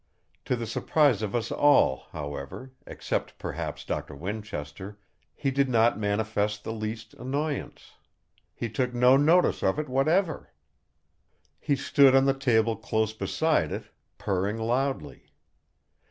[0.45, 4.97] To the surprise of us all, however, except perhaps Doctor Winchester,
[5.35, 7.91] he did not manifest the least annoyance;
[8.55, 10.49] he took no notice of it whatever.
[11.59, 15.29] He stood on the table close beside it, purring loudly.